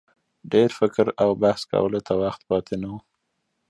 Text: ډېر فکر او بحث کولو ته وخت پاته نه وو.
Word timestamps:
ډېر 0.51 0.69
فکر 0.79 1.05
او 1.23 1.29
بحث 1.41 1.61
کولو 1.71 1.99
ته 2.07 2.13
وخت 2.23 2.41
پاته 2.49 2.75
نه 2.81 2.87
وو. 2.91 2.99